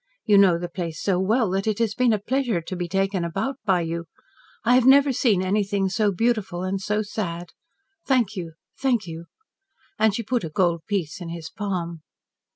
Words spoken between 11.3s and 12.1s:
palm.